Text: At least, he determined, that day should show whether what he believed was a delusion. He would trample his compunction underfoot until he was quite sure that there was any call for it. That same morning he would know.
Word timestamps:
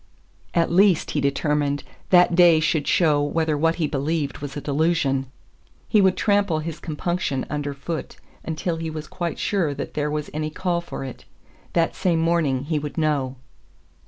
At 0.55 0.71
least, 0.71 1.11
he 1.11 1.21
determined, 1.21 1.83
that 2.09 2.33
day 2.33 2.59
should 2.59 2.87
show 2.87 3.21
whether 3.21 3.55
what 3.55 3.75
he 3.75 3.85
believed 3.85 4.39
was 4.39 4.57
a 4.57 4.59
delusion. 4.59 5.27
He 5.87 6.01
would 6.01 6.17
trample 6.17 6.57
his 6.57 6.79
compunction 6.79 7.45
underfoot 7.51 8.15
until 8.43 8.77
he 8.77 8.89
was 8.89 9.07
quite 9.07 9.37
sure 9.37 9.75
that 9.75 9.93
there 9.93 10.09
was 10.09 10.31
any 10.33 10.49
call 10.49 10.81
for 10.81 11.03
it. 11.05 11.25
That 11.73 11.95
same 11.95 12.17
morning 12.19 12.63
he 12.63 12.79
would 12.79 12.97
know. 12.97 13.35